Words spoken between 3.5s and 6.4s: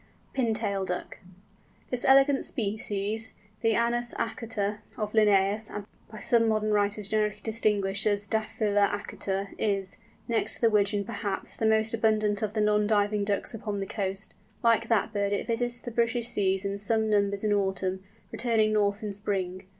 the Anas acuta of Linnæus, by